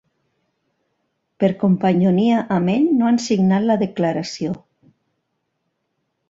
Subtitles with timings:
[1.43, 4.55] Per companyonia amb ell no han signat la declaració.